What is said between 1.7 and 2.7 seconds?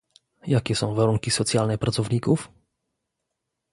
pracowników?